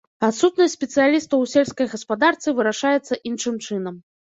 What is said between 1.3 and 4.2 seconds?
у сельскай гаспадарцы вырашаецца іншым чынам.